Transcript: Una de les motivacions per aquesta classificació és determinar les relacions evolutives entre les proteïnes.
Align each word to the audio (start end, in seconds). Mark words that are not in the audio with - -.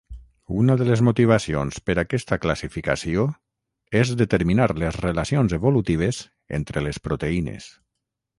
Una 0.59 0.75
de 0.77 0.85
les 0.85 1.01
motivacions 1.09 1.75
per 1.89 1.95
aquesta 2.03 2.39
classificació 2.45 3.25
és 4.01 4.15
determinar 4.23 4.67
les 4.85 4.99
relacions 5.07 5.55
evolutives 5.59 6.25
entre 6.61 6.85
les 6.89 7.03
proteïnes. 7.11 7.71